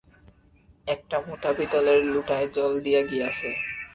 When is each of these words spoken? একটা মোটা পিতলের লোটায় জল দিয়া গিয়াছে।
একটা 0.87 1.17
মোটা 1.19 1.51
পিতলের 1.53 1.99
লোটায় 2.05 2.47
জল 2.53 2.73
দিয়া 2.79 3.01
গিয়াছে। 3.01 3.49